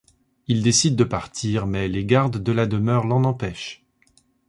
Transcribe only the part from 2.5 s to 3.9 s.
la demeure l'en empêchent.